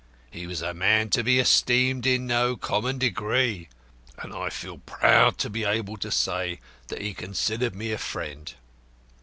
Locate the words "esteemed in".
1.37-2.25